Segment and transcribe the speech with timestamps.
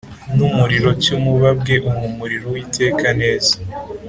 [0.35, 3.53] n umuriro cy umubabwe uhumurira Uwiteka neza